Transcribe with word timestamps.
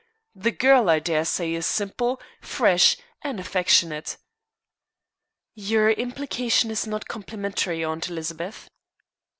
The 0.33 0.49
girl, 0.49 0.89
I 0.89 0.97
dare 0.97 1.25
say, 1.25 1.53
is 1.53 1.67
simple, 1.67 2.19
fresh, 2.41 2.97
and 3.21 3.39
affectionate." 3.39 4.17
"Your 5.53 5.91
implication 5.91 6.71
is 6.71 6.87
not 6.87 7.07
complimentary, 7.07 7.83
Aunt 7.83 8.09
Elizabeth." 8.09 8.67